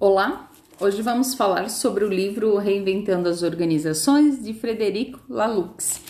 [0.00, 0.50] Olá,
[0.80, 6.00] hoje vamos falar sobre o livro Reinventando as Organizações de Frederico Laloux.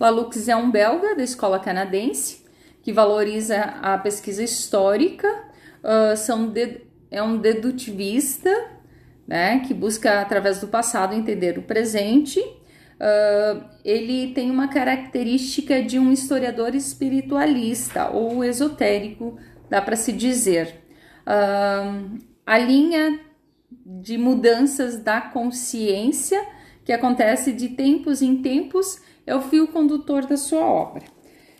[0.00, 2.42] Laloux é um belga da escola canadense
[2.82, 5.28] que valoriza a pesquisa histórica,
[5.82, 8.50] uh, são de, é um dedutivista
[9.28, 12.40] né, que busca, através do passado, entender o presente.
[12.40, 19.38] Uh, ele tem uma característica de um historiador espiritualista ou esotérico,
[19.68, 20.82] dá para se dizer.
[21.26, 23.20] Uh, a linha
[23.84, 26.44] de mudanças da consciência
[26.84, 31.02] que acontece de tempos em tempos é o fio condutor da sua obra.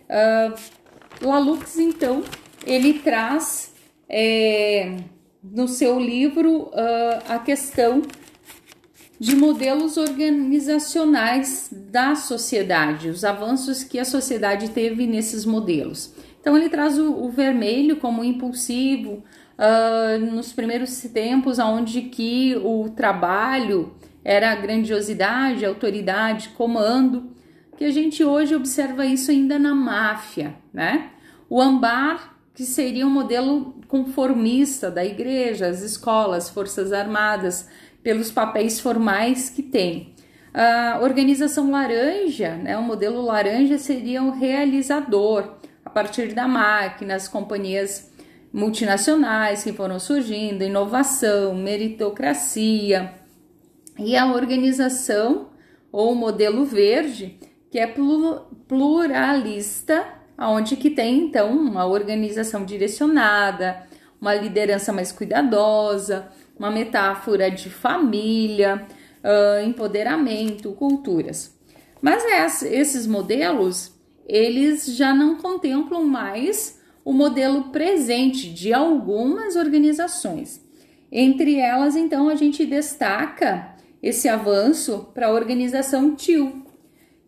[0.09, 2.23] Uh, Lalux, então,
[2.65, 3.73] ele traz
[4.07, 4.97] é,
[5.43, 6.71] no seu livro uh,
[7.27, 8.01] a questão
[9.19, 16.13] de modelos organizacionais da sociedade, os avanços que a sociedade teve nesses modelos.
[16.41, 19.23] Então, ele traz o, o vermelho como impulsivo,
[19.57, 27.31] uh, nos primeiros tempos, onde que o trabalho era grandiosidade, autoridade, comando,
[27.77, 31.09] que a gente hoje observa isso ainda na máfia, né?
[31.49, 37.69] O ambar, que seria um modelo conformista da igreja, as escolas, forças armadas,
[38.01, 40.13] pelos papéis formais que tem.
[40.53, 47.27] A organização laranja, né, o modelo laranja seria o realizador, a partir da máquina, as
[47.27, 48.09] companhias
[48.55, 53.13] multinacionais que foram surgindo, inovação, meritocracia
[53.99, 55.49] e a organização
[55.91, 57.37] ou modelo verde,
[57.69, 57.93] que é
[58.65, 60.07] pluralista,
[60.39, 63.85] onde que tem então uma organização direcionada,
[64.21, 68.87] uma liderança mais cuidadosa, uma metáfora de família,
[69.65, 71.53] empoderamento, culturas.
[72.01, 72.23] Mas
[72.63, 73.93] esses modelos,
[74.25, 80.59] eles já não contemplam mais o modelo presente de algumas organizações.
[81.11, 86.65] Entre elas, então, a gente destaca esse avanço para a organização TIL,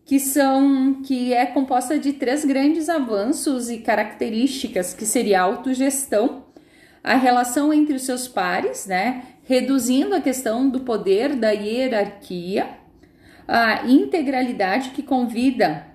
[0.04, 6.44] que são que é composta de três grandes avanços e características, que seria a autogestão,
[7.02, 12.68] a relação entre os seus pares, né, reduzindo a questão do poder da hierarquia,
[13.46, 15.87] a integralidade que convida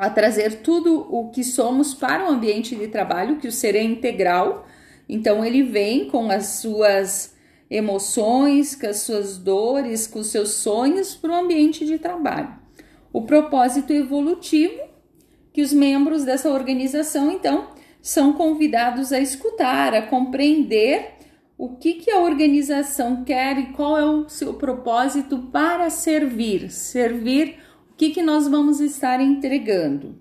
[0.00, 3.82] a trazer tudo o que somos para o ambiente de trabalho, que o ser é
[3.82, 4.66] integral.
[5.06, 7.36] Então ele vem com as suas
[7.70, 12.48] emoções, com as suas dores, com os seus sonhos para o ambiente de trabalho.
[13.12, 14.80] O propósito evolutivo
[15.52, 17.68] que os membros dessa organização então
[18.00, 21.10] são convidados a escutar, a compreender
[21.58, 27.58] o que, que a organização quer e qual é o seu propósito para servir, servir
[28.00, 30.14] que, que nós vamos estar entregando?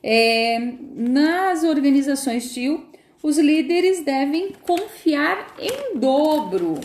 [0.00, 2.86] É, nas organizações TIL,
[3.20, 6.78] os líderes devem confiar em dobro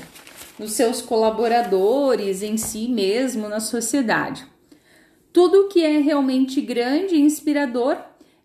[0.57, 4.43] nos seus colaboradores, em si mesmo, na sociedade.
[5.31, 7.95] Tudo que é realmente grande e inspirador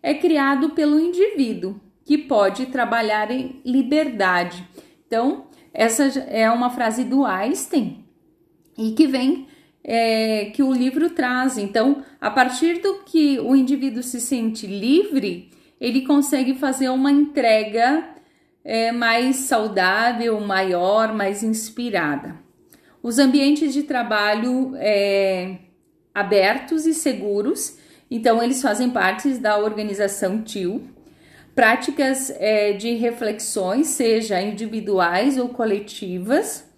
[0.03, 4.63] é criado pelo indivíduo, que pode trabalhar em liberdade.
[5.07, 8.05] Então, essa é uma frase do Einstein
[8.77, 9.47] e que vem
[9.91, 11.57] é, que o livro traz.
[11.57, 15.49] Então, a partir do que o indivíduo se sente livre,
[15.81, 18.07] ele consegue fazer uma entrega
[18.63, 22.35] é, mais saudável, maior, mais inspirada.
[23.01, 25.57] Os ambientes de trabalho é,
[26.13, 27.79] abertos e seguros,
[28.11, 30.83] então eles fazem parte da organização TIL.
[31.55, 36.68] Práticas é, de reflexões, seja individuais ou coletivas,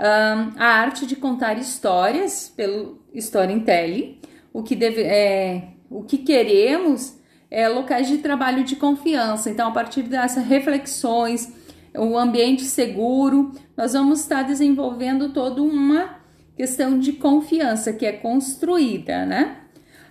[0.00, 4.18] um, a arte de contar histórias pelo storytelling,
[4.52, 7.18] o que deve, é, o que queremos
[7.50, 9.50] é locais de trabalho de confiança.
[9.50, 11.52] Então, a partir dessas reflexões,
[11.94, 16.18] o ambiente seguro, nós vamos estar desenvolvendo toda uma
[16.56, 19.58] questão de confiança que é construída, né?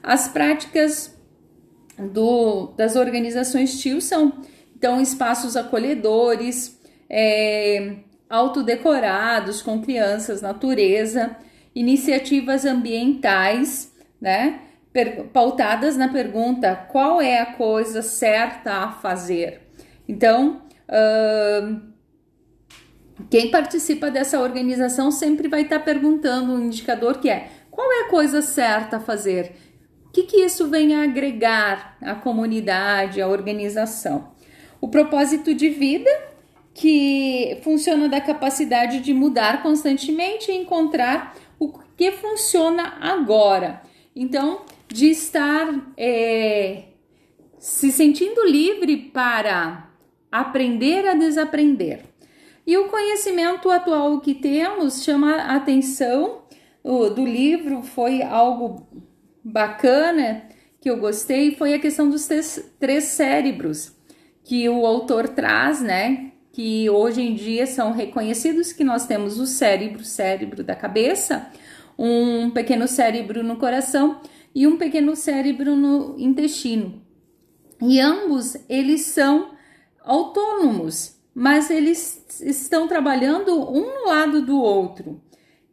[0.03, 1.17] As práticas
[1.97, 4.33] do, das organizações TIL são
[4.75, 6.79] então espaços acolhedores,
[7.09, 7.97] é,
[8.29, 11.35] autodecorados com crianças, natureza,
[11.73, 14.61] iniciativas ambientais, né?
[15.31, 19.61] pautadas na pergunta qual é a coisa certa a fazer.
[20.07, 21.81] Então, uh,
[23.29, 28.01] quem participa dessa organização sempre vai estar tá perguntando um indicador que é qual é
[28.01, 29.55] a coisa certa a fazer?
[30.07, 34.31] O que, que isso vem a agregar à comunidade, à organização?
[34.81, 36.09] O propósito de vida
[36.79, 43.81] que funciona da capacidade de mudar constantemente e encontrar o que funciona agora.
[44.15, 46.83] Então, de estar é,
[47.57, 49.91] se sentindo livre para
[50.31, 52.05] aprender a desaprender.
[52.65, 56.43] E o conhecimento atual que temos chama a atenção
[56.81, 58.87] o, do livro, foi algo
[59.43, 60.43] bacana
[60.79, 63.91] que eu gostei, foi a questão dos três, três cérebros
[64.45, 66.31] que o autor traz, né?
[66.51, 71.49] Que hoje em dia são reconhecidos que nós temos o cérebro, cérebro da cabeça,
[71.97, 74.21] um pequeno cérebro no coração
[74.53, 77.01] e um pequeno cérebro no intestino.
[77.81, 79.51] E ambos eles são
[80.03, 85.21] autônomos, mas eles estão trabalhando um no lado do outro.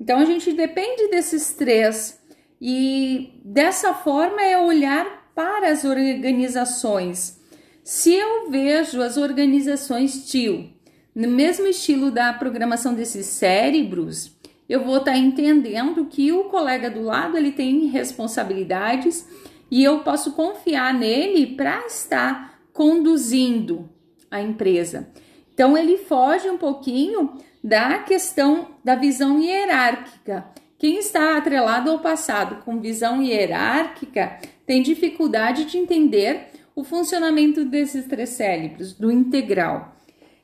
[0.00, 2.20] Então a gente depende desses três
[2.61, 7.40] e dessa forma é olhar para as organizações.
[7.87, 10.71] Se eu vejo as organizações TIL
[11.15, 14.37] no mesmo estilo da programação desses cérebros,
[14.69, 19.25] eu vou estar tá entendendo que o colega do lado ele tem responsabilidades
[19.71, 23.89] e eu posso confiar nele para estar conduzindo
[24.29, 25.09] a empresa.
[25.55, 30.44] Então ele foge um pouquinho da questão da visão hierárquica.
[30.77, 38.05] Quem está atrelado ao passado com visão hierárquica tem dificuldade de entender o funcionamento desses
[38.05, 39.96] três cérebros, do integral.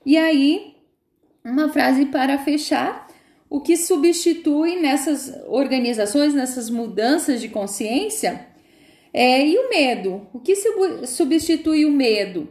[0.05, 0.75] E aí,
[1.45, 3.07] uma frase para fechar:
[3.51, 8.49] o que substitui nessas organizações, nessas mudanças de consciência,
[9.13, 10.27] é e o medo.
[10.33, 10.57] O que
[11.07, 12.49] substitui o medo?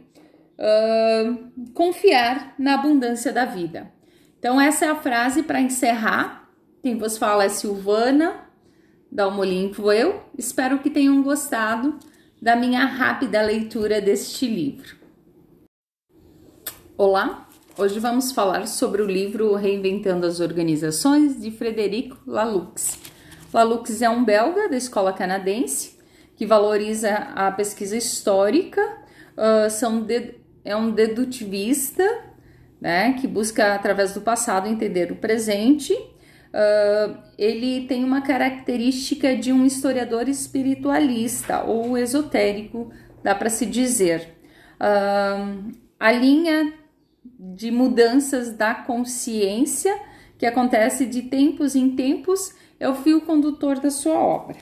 [0.56, 3.92] Uh, confiar na abundância da vida.
[4.38, 6.48] Então, essa é a frase para encerrar.
[6.82, 8.48] Quem vos fala é Silvana,
[9.10, 10.22] da Almolim eu.
[10.38, 11.98] Espero que tenham gostado
[12.42, 14.96] da minha rápida leitura deste livro.
[16.98, 17.48] Olá,
[17.78, 22.98] hoje vamos falar sobre o livro Reinventando as Organizações de Frederico Laloux.
[23.54, 25.96] Laloux é um belga da escola canadense
[26.34, 28.82] que valoriza a pesquisa histórica,
[30.64, 32.02] é um dedutivista,
[32.80, 35.96] né, que busca através do passado entender o presente.
[36.52, 44.36] Uh, ele tem uma característica de um historiador espiritualista ou esotérico, dá para se dizer.
[44.74, 46.74] Uh, a linha
[47.38, 49.98] de mudanças da consciência
[50.36, 54.56] que acontece de tempos em tempos é o fio condutor da sua obra.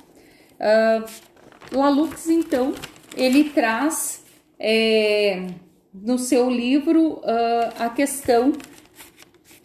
[0.61, 2.75] Uh, Lalux, então,
[3.17, 4.23] ele traz
[4.59, 5.47] é,
[5.95, 8.53] no seu livro uh, a questão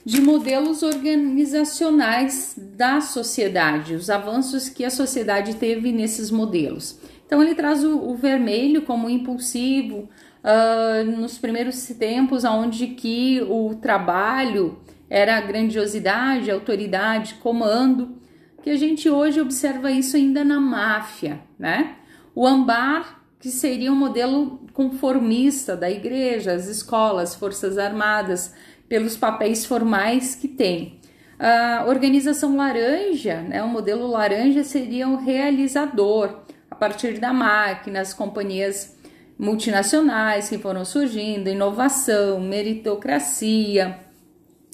[0.05, 6.99] de modelos organizacionais da sociedade, os avanços que a sociedade teve nesses modelos.
[7.25, 10.07] Então, ele traz o, o vermelho como impulsivo,
[10.45, 14.77] uh, nos primeiros tempos, onde que o trabalho
[15.09, 18.17] era grandiosidade, autoridade, comando,
[18.61, 21.95] que a gente hoje observa isso ainda na máfia, né?
[22.33, 28.53] O ambar, que seria um modelo conformista da igreja, as escolas, forças armadas,
[28.87, 30.99] pelos papéis formais que tem.
[31.37, 36.39] A organização laranja, né, o modelo laranja seria o realizador,
[36.71, 38.95] a partir da máquina, as companhias
[39.37, 43.99] multinacionais que foram surgindo, inovação, meritocracia.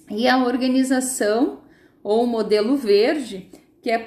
[0.09, 1.61] E a organização
[2.03, 3.49] ou modelo verde
[3.81, 4.05] que é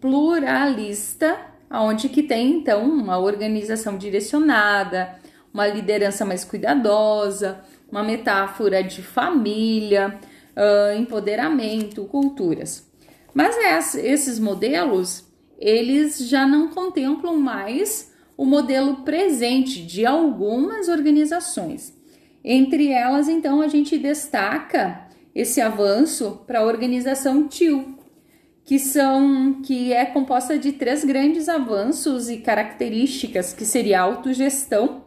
[0.00, 1.36] pluralista,
[1.70, 5.16] onde que tem então uma organização direcionada,
[5.52, 7.60] uma liderança mais cuidadosa,
[7.92, 10.18] uma metáfora de família,
[10.56, 12.90] uh, empoderamento, culturas.
[13.34, 21.94] Mas esses modelos, eles já não contemplam mais o modelo presente de algumas organizações.
[22.42, 27.98] Entre elas, então, a gente destaca esse avanço para a organização TIL,
[28.64, 35.01] que são que é composta de três grandes avanços e características, que seria autogestão,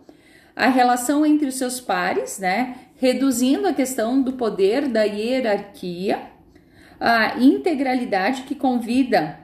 [0.56, 6.32] a relação entre os seus pares, né, reduzindo a questão do poder da hierarquia,
[7.00, 9.40] a integralidade que convida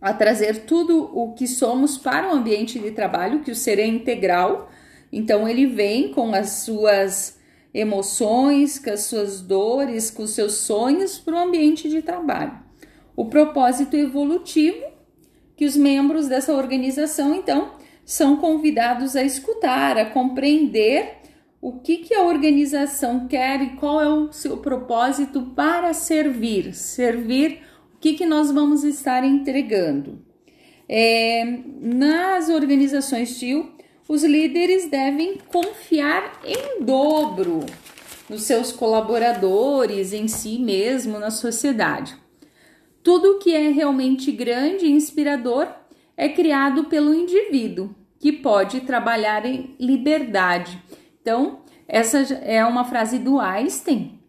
[0.00, 3.86] a trazer tudo o que somos para o ambiente de trabalho, que o ser é
[3.86, 4.70] integral.
[5.12, 7.38] Então ele vem com as suas
[7.74, 12.68] emoções, com as suas dores, com os seus sonhos para o ambiente de trabalho
[13.18, 14.80] o propósito evolutivo
[15.56, 17.72] que os membros dessa organização, então,
[18.08, 21.16] são convidados a escutar, a compreender
[21.60, 26.74] o que, que a organização quer e qual é o seu propósito para servir.
[26.74, 27.60] Servir,
[27.94, 30.24] o que, que nós vamos estar entregando.
[30.88, 33.72] É, nas organizações TIL,
[34.08, 37.60] os líderes devem confiar em dobro
[38.26, 42.16] nos seus colaboradores, em si mesmo, na sociedade.
[43.02, 45.68] Tudo que é realmente grande e inspirador
[46.18, 50.82] é criado pelo indivíduo, que pode trabalhar em liberdade.
[51.22, 54.20] Então, essa é uma frase do Einstein,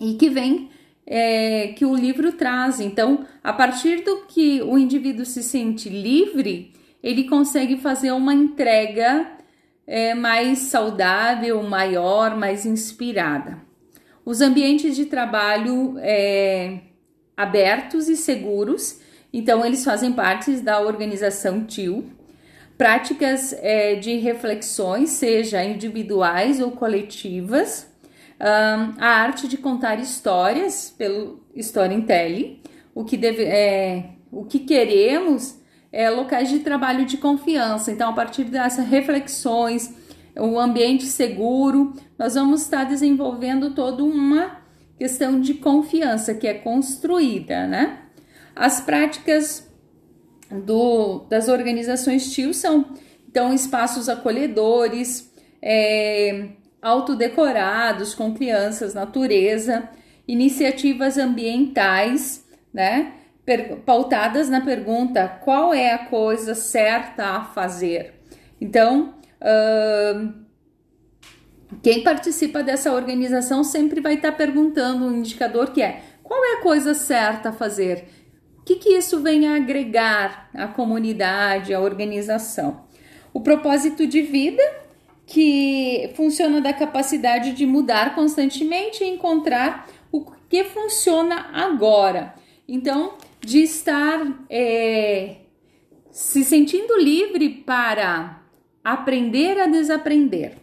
[0.00, 0.70] e que vem
[1.04, 2.78] é, que o livro traz.
[2.78, 9.28] Então, a partir do que o indivíduo se sente livre, ele consegue fazer uma entrega
[9.84, 13.60] é, mais saudável, maior, mais inspirada.
[14.24, 16.82] Os ambientes de trabalho é,
[17.36, 19.00] abertos e seguros,
[19.38, 22.06] então eles fazem parte da organização TIL.
[22.78, 27.86] Práticas é, de reflexões, seja individuais ou coletivas,
[28.40, 32.62] um, a arte de contar histórias pelo storytelling,
[32.94, 35.60] o que, deve, é, o que queremos
[35.92, 37.92] é locais de trabalho de confiança.
[37.92, 39.94] Então, a partir dessas reflexões,
[40.34, 44.62] o ambiente seguro, nós vamos estar desenvolvendo toda uma
[44.98, 48.05] questão de confiança que é construída, né?
[48.56, 49.70] As práticas
[50.50, 52.86] do, das organizações TIL são
[53.28, 56.48] então espaços acolhedores, é,
[56.80, 59.90] autodecorados com crianças, natureza,
[60.26, 63.12] iniciativas ambientais, né?
[63.84, 68.14] Pautadas na pergunta qual é a coisa certa a fazer.
[68.60, 70.32] Então, uh,
[71.82, 76.62] quem participa dessa organização sempre vai estar perguntando um indicador que é qual é a
[76.62, 78.08] coisa certa a fazer?
[78.66, 82.84] Que, que isso vem a agregar à comunidade, à organização?
[83.32, 84.60] O propósito de vida
[85.24, 92.34] que funciona da capacidade de mudar constantemente e encontrar o que funciona agora.
[92.66, 95.36] Então, de estar é,
[96.10, 98.42] se sentindo livre para
[98.82, 100.54] aprender a desaprender.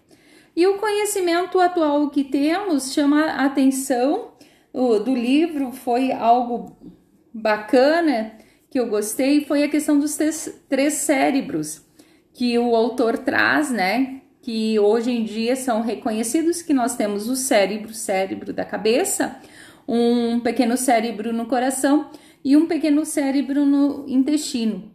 [0.53, 4.33] E o conhecimento atual que temos chama a atenção
[4.73, 6.75] o, do livro, foi algo
[7.33, 8.33] bacana
[8.69, 10.17] que eu gostei, foi a questão dos
[10.69, 11.81] três, cérebros
[12.33, 14.21] que o autor traz, né?
[14.43, 19.39] que hoje em dia são reconhecidos que nós temos o cérebro, cérebro da cabeça,
[19.87, 22.11] um pequeno cérebro no coração
[22.43, 24.91] e um pequeno cérebro no intestino.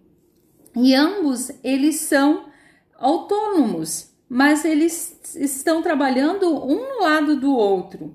[0.76, 2.50] E ambos eles são
[2.99, 8.14] autônomos, mas eles estão trabalhando um no lado do outro.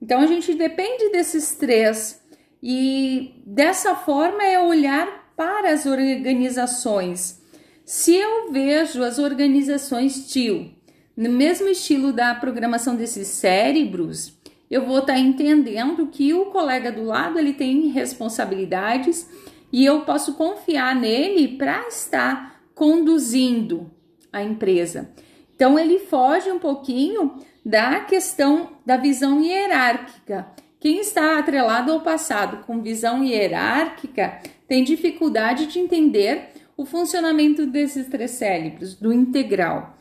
[0.00, 2.21] Então a gente depende desses três
[2.62, 7.42] e dessa forma é olhar para as organizações
[7.84, 10.70] se eu vejo as organizações TIL
[11.16, 14.38] no mesmo estilo da programação desses cérebros,
[14.70, 19.28] eu vou estar tá entendendo que o colega do lado ele tem responsabilidades
[19.70, 23.90] e eu posso confiar nele para estar conduzindo
[24.32, 25.10] a empresa.
[25.54, 30.46] Então ele foge um pouquinho da questão da visão hierárquica.
[30.82, 38.08] Quem está atrelado ao passado com visão hierárquica tem dificuldade de entender o funcionamento desses
[38.08, 39.96] três cérebros, do integral.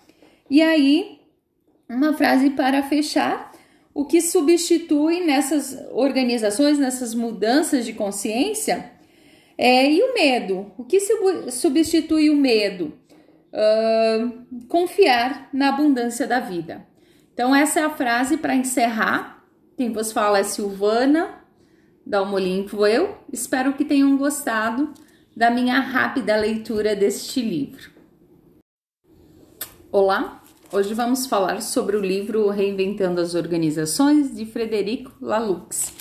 [0.49, 1.19] E aí,
[1.87, 3.51] uma frase para fechar:
[3.93, 8.91] o que substitui nessas organizações, nessas mudanças de consciência,
[9.55, 10.71] é e o medo.
[10.79, 10.97] O que
[11.51, 12.91] substitui o medo?
[13.53, 16.87] Uh, confiar na abundância da vida.
[17.31, 19.40] Então, essa é a frase para encerrar.
[19.77, 21.41] Quem vos fala é Silvana
[22.05, 23.17] Dalmolimpo, eu.
[23.31, 24.93] Espero que tenham gostado
[25.35, 27.89] da minha rápida leitura deste livro.
[29.89, 35.93] Olá, hoje vamos falar sobre o livro Reinventando as Organizações de Frederico Laloux.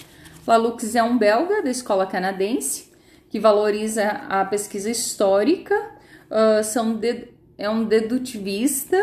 [0.46, 2.90] Laloux é um belga da escola canadense
[3.28, 5.74] que valoriza a pesquisa histórica,
[6.28, 9.00] uh, são de, é um dedutivista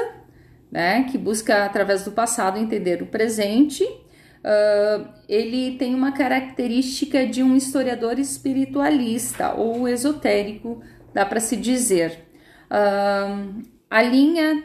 [0.70, 3.88] né, que busca, através do passado, entender o presente
[4.44, 10.82] Uh, ele tem uma característica de um historiador espiritualista ou esotérico,
[11.14, 12.26] dá para se dizer.
[12.72, 14.64] Uh, a linha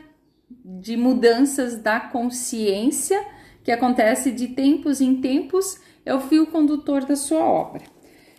[0.65, 3.25] de mudanças da consciência
[3.65, 7.83] que acontece de tempos em tempos é o fio condutor da sua obra.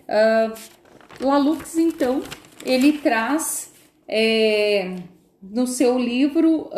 [0.07, 2.21] Uh, Lalux, então,
[2.65, 3.73] ele traz
[4.07, 4.95] é,
[5.41, 6.69] no seu livro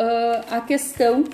[0.50, 1.24] a questão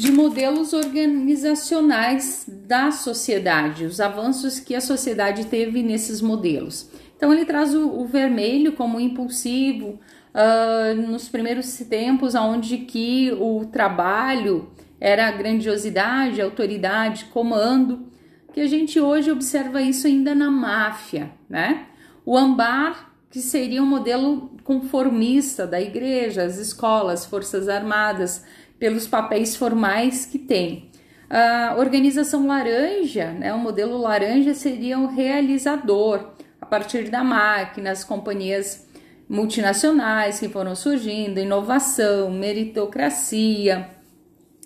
[0.00, 6.88] de modelos organizacionais da sociedade, os avanços que a sociedade teve nesses modelos.
[7.14, 10.00] Então, ele traz o, o vermelho como impulsivo,
[10.32, 18.06] uh, nos primeiros tempos, onde que o trabalho era grandiosidade, autoridade, comando,
[18.54, 21.88] que a gente hoje observa isso ainda na máfia, né?
[22.24, 28.46] O ambar, que seria um modelo conformista da igreja, as escolas, forças armadas,
[28.80, 30.90] pelos papéis formais que tem.
[31.28, 38.02] A organização laranja, né, o modelo laranja seria o realizador a partir da máquina, as
[38.02, 38.88] companhias
[39.28, 43.88] multinacionais que foram surgindo, inovação, meritocracia.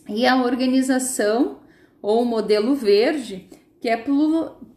[0.09, 1.59] E a organização
[2.01, 3.47] ou modelo verde
[3.79, 4.03] que é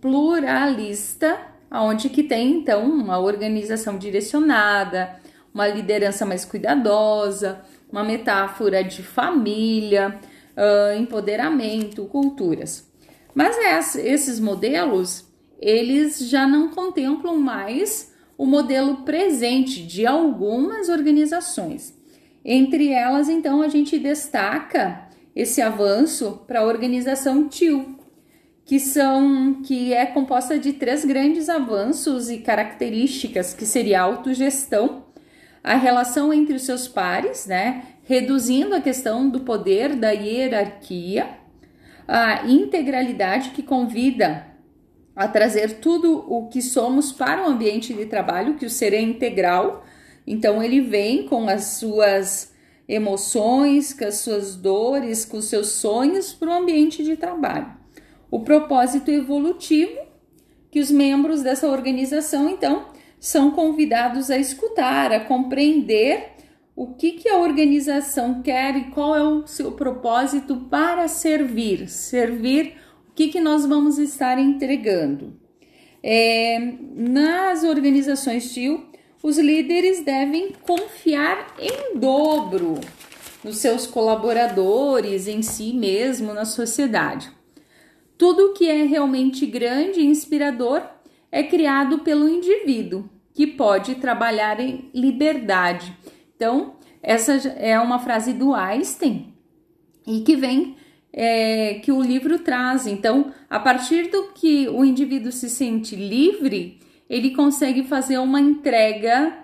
[0.01, 1.39] pluralista,
[1.72, 5.15] onde que tem então uma organização direcionada,
[5.53, 10.20] uma liderança mais cuidadosa, uma metáfora de família,
[10.56, 12.88] uh, empoderamento, culturas.
[13.34, 13.56] Mas
[13.96, 15.25] esses modelos,
[15.60, 21.96] eles já não contemplam mais o modelo presente de algumas organizações.
[22.44, 27.98] Entre elas, então, a gente destaca esse avanço para a organização TIL,
[28.65, 35.06] que são que é composta de três grandes avanços e características, que seria autogestão,
[35.63, 41.29] a relação entre os seus pares, né, reduzindo a questão do poder da hierarquia,
[42.07, 44.47] a integralidade que convida
[45.15, 49.01] a trazer tudo o que somos para o ambiente de trabalho, que o ser é
[49.01, 49.83] integral.
[50.25, 52.53] Então ele vem com as suas
[52.87, 57.77] emoções, com as suas dores, com os seus sonhos para o ambiente de trabalho
[58.29, 59.97] o propósito evolutivo
[60.69, 62.87] que os membros dessa organização então
[63.19, 66.38] são convidados a escutar, a compreender
[66.75, 72.75] o que, que a organização quer e qual é o seu propósito para servir, servir
[73.09, 75.36] o que, que nós vamos estar entregando.
[76.03, 78.86] É, nas organizações TIO,
[79.24, 82.79] os líderes devem confiar em dobro
[83.43, 87.31] nos seus colaboradores, em si mesmo, na sociedade.
[88.17, 90.83] Tudo que é realmente grande e inspirador
[91.38, 95.96] é criado pelo indivíduo, que pode trabalhar em liberdade.
[96.36, 99.36] Então, essa é uma frase do Einstein
[100.08, 100.75] e que vem
[101.13, 102.88] é, que o livro traz.
[102.88, 109.38] Então, a partir do que o indivíduo se sente livre, ele consegue fazer uma entrega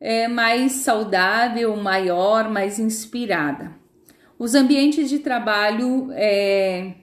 [0.00, 3.70] é, mais saudável, maior, mais inspirada.
[4.38, 6.94] Os ambientes de trabalho é,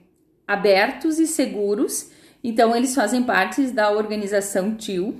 [0.47, 2.09] abertos e seguros.
[2.43, 5.15] Então, eles fazem parte da organização TIL.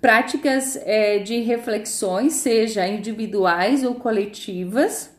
[0.00, 5.12] Práticas é, de reflexões, seja individuais ou coletivas.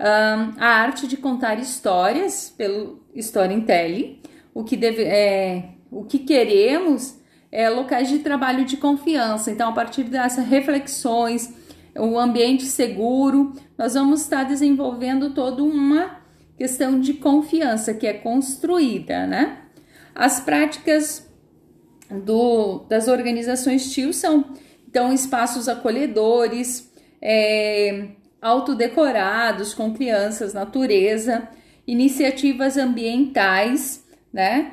[0.00, 4.18] Um, a arte de contar histórias pelo storytelling.
[4.54, 7.20] O que, deve, é, o que queremos
[7.52, 9.50] é locais de trabalho de confiança.
[9.50, 11.52] Então, a partir dessas reflexões,
[11.96, 16.18] o ambiente seguro, nós vamos estar desenvolvendo toda uma
[16.56, 19.59] questão de confiança que é construída, né?
[20.20, 21.26] As práticas
[22.10, 24.52] do, das organizações TIL são
[24.86, 31.48] então espaços acolhedores, é, autodecorados com crianças, natureza,
[31.86, 34.72] iniciativas ambientais, né?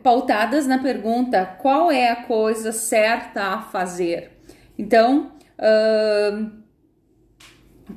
[0.00, 4.30] pautadas na pergunta qual é a coisa certa a fazer.
[4.78, 6.52] Então, uh,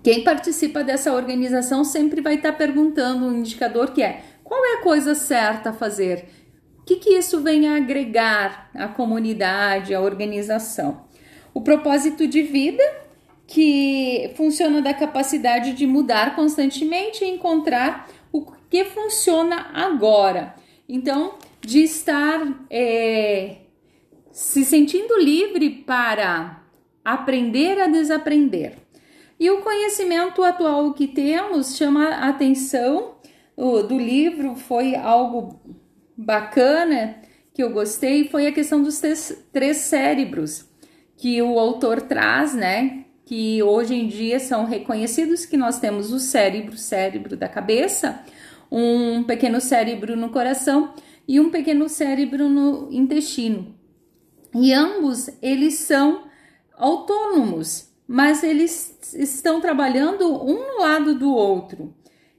[0.01, 4.81] quem participa dessa organização sempre vai estar perguntando um indicador que é qual é a
[4.81, 6.40] coisa certa a fazer?
[6.81, 11.05] O que, que isso vem a agregar à comunidade, à organização?
[11.53, 12.83] O propósito de vida,
[13.45, 20.55] que funciona da capacidade de mudar constantemente e encontrar o que funciona agora.
[20.87, 23.57] Então, de estar é,
[24.31, 26.63] se sentindo livre para
[27.03, 28.77] aprender a desaprender.
[29.39, 33.15] E o conhecimento atual que temos chama a atenção
[33.57, 35.59] do livro, foi algo
[36.25, 37.17] bacana
[37.53, 39.01] que eu gostei, foi a questão dos
[39.51, 40.65] três, cérebros
[41.17, 43.05] que o autor traz, né?
[43.25, 48.23] Que hoje em dia são reconhecidos que nós temos o cérebro, cérebro da cabeça,
[48.71, 50.93] um pequeno cérebro no coração
[51.27, 53.75] e um pequeno cérebro no intestino.
[54.55, 56.23] E ambos eles são
[56.75, 61.95] autônomos mas eles estão trabalhando um no lado do outro.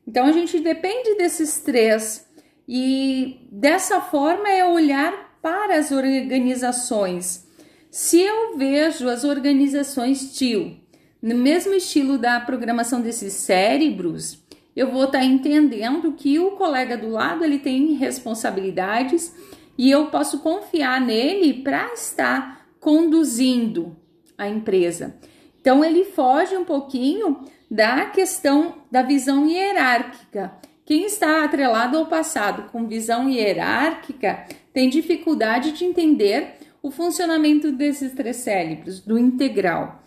[0.06, 2.28] Então a gente depende desses três
[2.74, 7.46] e dessa forma é olhar para as organizações.
[7.90, 10.78] Se eu vejo as organizações TIL
[11.20, 14.42] no mesmo estilo da programação desses cérebros,
[14.74, 19.34] eu vou estar tá entendendo que o colega do lado ele tem responsabilidades
[19.76, 23.94] e eu posso confiar nele para estar conduzindo
[24.38, 25.14] a empresa.
[25.60, 30.54] Então ele foge um pouquinho da questão da visão hierárquica.
[30.84, 38.12] Quem está atrelado ao passado com visão hierárquica tem dificuldade de entender o funcionamento desses
[38.12, 40.02] três cérebros, do integral.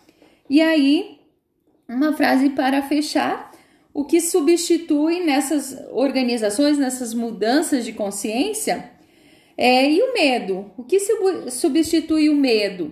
[0.49, 1.19] E aí,
[1.87, 3.51] uma frase para fechar:
[3.93, 8.91] o que substitui nessas organizações, nessas mudanças de consciência,
[9.57, 10.71] é e o medo.
[10.77, 10.99] O que
[11.49, 12.91] substitui o medo?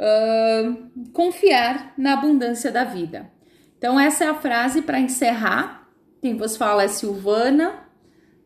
[0.00, 3.30] uh, confiar na abundância da vida.
[3.76, 5.79] Então, essa é a frase para encerrar.
[6.20, 7.84] Quem vos fala é Silvana,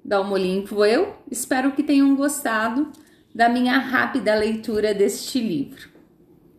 [0.04, 1.16] Dalmo Limpo eu.
[1.28, 2.92] Espero que tenham gostado
[3.34, 5.93] da minha rápida leitura deste livro.